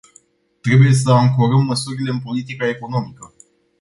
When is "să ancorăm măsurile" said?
0.93-2.11